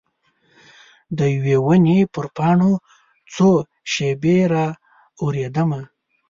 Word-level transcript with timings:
د 1.17 1.19
یوي 1.35 1.55
ونې 1.65 1.99
پر 2.13 2.25
پاڼو 2.35 2.73
څو 3.33 3.49
شیبې 3.91 4.37
را 4.51 4.65
اوریدمه 5.21 5.81